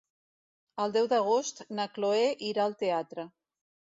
[0.85, 3.29] El deu d'agost na Chloé irà al teatre.